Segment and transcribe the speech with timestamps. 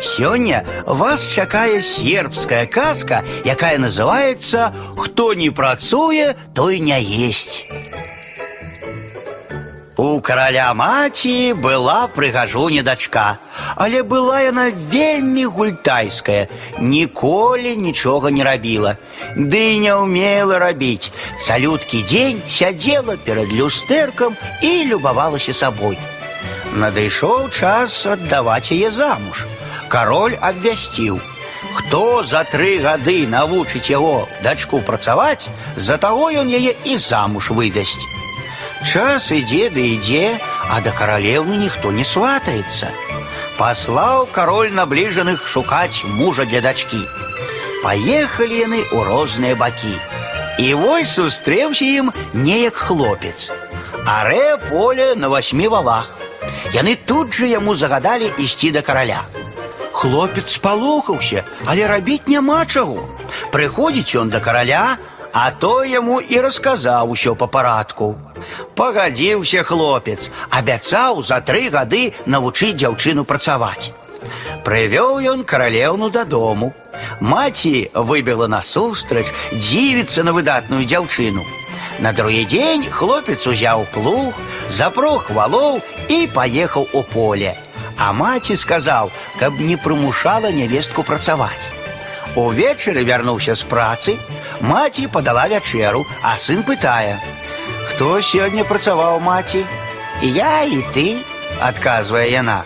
[0.00, 7.64] Сёння вас чакае сербская казка, якая называется «Хто не працуе, той не есть».
[10.00, 13.36] У караля маці была прыгажуня дачка,
[13.76, 16.48] але была яна вельмі гультайская,
[16.80, 18.96] ніколі нічога не рабіла,
[19.36, 21.12] ды і не ўмела рабіць.
[21.36, 26.00] Цалюткі дзень сядзела перад люстэркам і любавалася сабой.
[26.72, 29.44] Надышоў час аддаваць яе замуж.
[29.89, 31.19] Кароль абвясціў:
[31.73, 38.03] Хто за тры гады навучыць яго дачку працаваць, за таго ён яе і замуж выдасць.
[38.85, 40.37] Час ідзе да ідзе,
[40.69, 42.91] а да каралеўны ніхто не сватаецца.
[43.57, 47.01] Паслаў кароль набліжаных шукаць мужа для дачкі.
[47.83, 49.95] Паехалі яны ў розныя бакі.
[50.59, 53.51] І вось сустрэўся ім неяк хлопец.
[54.05, 56.11] Арэ поле на васьмі валах.
[56.73, 59.25] Яны тут жа яму загадалі ісці да караля.
[59.93, 63.09] Хлопец спалохаўся, але рабіць няма чаго.
[63.51, 64.97] Прыходзіць ён да караля,
[65.33, 68.15] а то яму і расказаў усё па парадку.
[68.75, 73.91] Пагадзіўся хлопец, абяцаў за тры гады навучыць дзяўчыну працаваць.
[74.63, 76.73] Прывёў ён каралеўну дадому.
[77.19, 81.43] Маці выбела насустрач, дзівіцца на выдатную дзяўчыну.
[81.99, 87.55] На другі дзень хлопец узяў плуг, запрог валоў і паехаў у поле.
[87.99, 91.71] А маці сказаў, каб не прымушала нявестку працаваць.
[92.35, 94.17] Увечары вярнуўся з працы,
[94.61, 99.65] маці падала вячэру, а сын пытае: « Хто сёння працаваў маці?
[100.21, 101.23] Я і ты,
[101.61, 102.63] адказвае яна.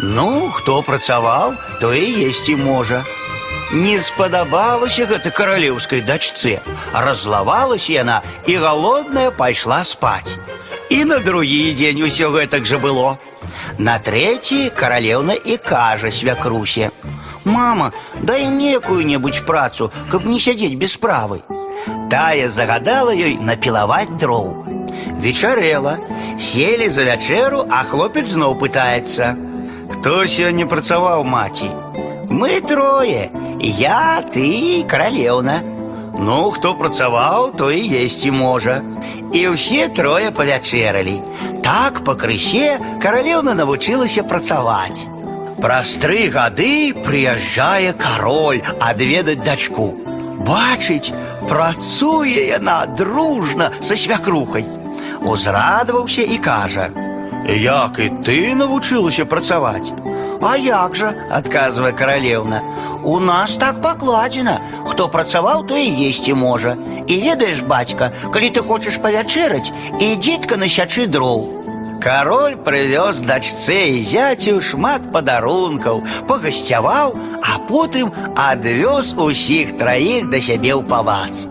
[0.00, 3.04] Ну, хто працаваў, то і есці можа.
[3.72, 6.60] Не спадабалася гэта каралеўскай дачцэ.
[6.92, 10.38] Разлавалася яна і галодная пайшла спаць.
[10.90, 13.16] І на другі дзень усё гэтак жа было.
[13.78, 20.96] На трэці каралеўна і кажа свякрусе: « Мама, дай мне якую-небудзь працу, каб не сядзець без
[20.96, 21.42] справы.
[22.10, 24.64] Тая загадала ёй напілаваць дроў.
[25.20, 25.98] Вечарэла,
[26.38, 31.68] селі за вячэру, а хлопец зноў пытаецца: « Хто сёння працаваў маці?
[32.30, 35.67] Мы трое, я, ты і каралеўна.
[36.18, 38.82] Ну, хто працаваў, то і есці можа.
[39.32, 41.16] І ўсе трое павячэралі.
[41.64, 45.08] Так пакрысе каралеўна навучылася працаваць.
[45.58, 49.94] Праз тры гады прыязджае кароль адведаць дачку.
[50.44, 51.14] Бачыць,
[51.48, 54.66] працуе яна дружна са свякрухай.
[55.24, 59.92] Узрадаваўся і кажа: « Як і ты навучылася працаваць?
[60.44, 62.60] А як жа, адказвае каралеўна.
[63.02, 64.60] У нас так пакладзена.
[64.84, 66.76] Хто працаваў, то і есці можа.
[67.06, 71.64] І ведаеш, бацька, калі ты хочаш павячэраць, ідзітка насячы дроў.
[72.04, 80.76] Кароль прывёз дачцэ і зяцю шмат падарункаў, пагасцяваў, а потым адвёз усіх траіх да сябе
[80.76, 81.48] ў палац.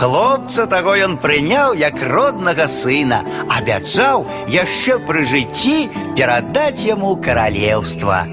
[0.00, 3.22] Хлопца таго ён прыняў як роднага сына,
[3.56, 5.78] абяцаў яшчэ пры жыцці
[6.16, 8.24] перадаць яму каралеўства.